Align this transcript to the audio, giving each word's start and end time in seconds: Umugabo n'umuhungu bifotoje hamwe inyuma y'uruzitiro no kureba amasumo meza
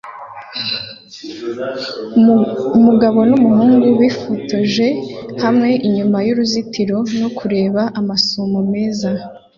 Umugabo 2.77 3.19
n'umuhungu 3.29 3.87
bifotoje 3.99 4.87
hamwe 5.43 5.69
inyuma 5.87 6.17
y'uruzitiro 6.27 6.97
no 7.19 7.29
kureba 7.37 7.81
amasumo 7.99 8.59
meza 8.73 9.09